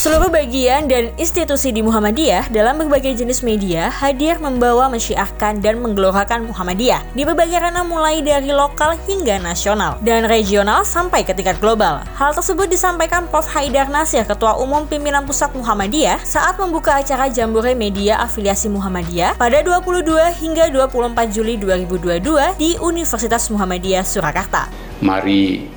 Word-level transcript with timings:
Seluruh 0.00 0.32
bagian 0.32 0.88
dan 0.88 1.12
institusi 1.20 1.76
di 1.76 1.84
Muhammadiyah 1.84 2.48
dalam 2.48 2.80
berbagai 2.80 3.20
jenis 3.20 3.44
media 3.44 3.92
hadir 3.92 4.40
membawa 4.40 4.88
mensyiarkan 4.88 5.60
dan 5.60 5.76
menggelorakan 5.76 6.48
Muhammadiyah 6.48 7.04
di 7.12 7.20
berbagai 7.28 7.60
ranah 7.60 7.84
mulai 7.84 8.24
dari 8.24 8.48
lokal 8.48 8.96
hingga 9.04 9.36
nasional 9.44 10.00
dan 10.00 10.24
regional 10.24 10.88
sampai 10.88 11.20
ke 11.20 11.36
tingkat 11.36 11.60
global. 11.60 12.00
Hal 12.16 12.32
tersebut 12.32 12.72
disampaikan 12.72 13.28
Prof. 13.28 13.44
Haidar 13.52 13.92
Nasir, 13.92 14.24
Ketua 14.24 14.56
Umum 14.56 14.88
Pimpinan 14.88 15.28
Pusat 15.28 15.52
Muhammadiyah 15.60 16.24
saat 16.24 16.56
membuka 16.56 16.96
acara 16.96 17.28
Jambore 17.28 17.76
Media 17.76 18.24
Afiliasi 18.24 18.72
Muhammadiyah 18.72 19.36
pada 19.36 19.60
22 19.60 20.16
hingga 20.40 20.72
24 20.72 21.28
Juli 21.28 21.60
2022 21.60 22.56
di 22.56 22.80
Universitas 22.80 23.52
Muhammadiyah 23.52 24.08
Surakarta. 24.08 24.64
Mari 25.04 25.68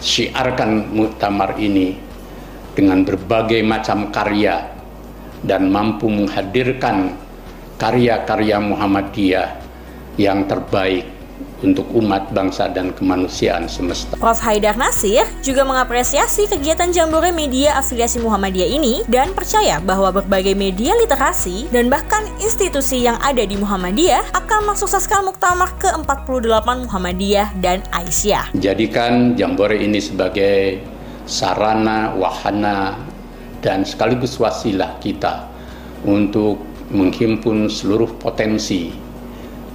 syiarkan 0.00 0.96
muktamar 0.96 1.60
ini 1.60 2.03
dengan 2.74 3.06
berbagai 3.06 3.62
macam 3.62 4.10
karya 4.10 4.74
dan 5.46 5.70
mampu 5.70 6.10
menghadirkan 6.10 7.14
karya-karya 7.78 8.58
Muhammadiyah 8.58 9.48
yang 10.18 10.46
terbaik 10.46 11.14
untuk 11.64 11.88
umat 11.96 12.28
bangsa 12.30 12.68
dan 12.68 12.92
kemanusiaan 12.92 13.66
semesta. 13.66 14.20
Prof. 14.20 14.36
Haidar 14.44 14.76
Nasir 14.76 15.24
juga 15.40 15.64
mengapresiasi 15.64 16.44
kegiatan 16.46 16.92
Jambore 16.92 17.32
Media 17.32 17.80
Afiliasi 17.80 18.20
Muhammadiyah 18.20 18.68
ini 18.68 18.94
dan 19.08 19.32
percaya 19.32 19.80
bahwa 19.80 20.12
berbagai 20.12 20.52
media 20.52 20.92
literasi 21.00 21.72
dan 21.72 21.88
bahkan 21.88 22.22
institusi 22.38 23.02
yang 23.08 23.16
ada 23.24 23.42
di 23.42 23.56
Muhammadiyah 23.56 24.36
akan 24.36 24.74
mensukseskan 24.74 25.24
muktamar 25.24 25.72
ke-48 25.80 26.68
Muhammadiyah 26.84 27.48
dan 27.64 27.80
Aisyah. 27.90 28.52
Jadikan 28.54 29.34
Jambore 29.34 29.80
ini 29.80 29.98
sebagai 29.98 30.93
sarana, 31.24 32.12
wahana, 32.16 33.00
dan 33.64 33.82
sekaligus 33.82 34.36
wasilah 34.36 35.00
kita 35.00 35.48
untuk 36.04 36.60
menghimpun 36.92 37.72
seluruh 37.72 38.20
potensi 38.20 38.92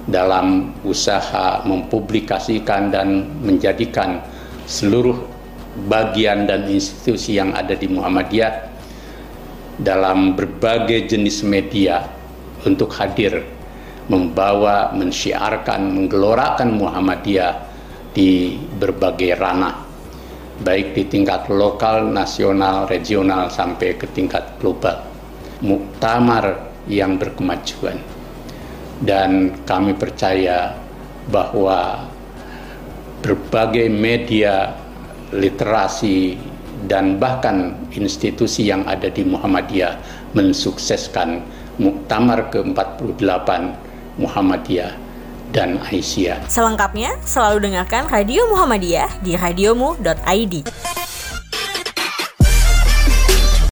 dalam 0.06 0.70
usaha 0.86 1.62
mempublikasikan 1.66 2.94
dan 2.94 3.26
menjadikan 3.42 4.22
seluruh 4.70 5.18
bagian 5.90 6.46
dan 6.46 6.70
institusi 6.70 7.38
yang 7.38 7.50
ada 7.54 7.74
di 7.74 7.90
Muhammadiyah 7.90 8.70
dalam 9.82 10.38
berbagai 10.38 11.10
jenis 11.10 11.42
media 11.42 12.06
untuk 12.62 12.94
hadir 12.94 13.42
membawa, 14.06 14.90
mensyiarkan, 14.94 15.94
menggelorakan 15.94 16.74
Muhammadiyah 16.74 17.54
di 18.10 18.58
berbagai 18.58 19.38
ranah 19.38 19.89
baik 20.60 20.92
di 20.92 21.04
tingkat 21.08 21.48
lokal, 21.48 22.08
nasional, 22.08 22.84
regional 22.88 23.48
sampai 23.48 23.96
ke 23.96 24.06
tingkat 24.12 24.44
global. 24.60 25.00
Muktamar 25.60 26.72
yang 26.88 27.20
berkemajuan. 27.20 28.00
Dan 29.00 29.56
kami 29.64 29.96
percaya 29.96 30.76
bahwa 31.32 32.04
berbagai 33.24 33.88
media 33.88 34.76
literasi 35.32 36.36
dan 36.88 37.20
bahkan 37.20 37.76
institusi 37.92 38.68
yang 38.68 38.84
ada 38.88 39.12
di 39.12 39.24
Muhammadiyah 39.24 40.00
mensukseskan 40.32 41.44
Muktamar 41.80 42.52
ke-48 42.52 43.48
Muhammadiyah 44.20 44.92
dan 45.50 45.82
Aisyah. 45.82 46.46
Selengkapnya, 46.46 47.14
selalu 47.26 47.70
dengarkan 47.70 48.06
Radio 48.08 48.46
Muhammadiyah 48.50 49.10
di 49.22 49.34
radiomu.id. 49.34 50.54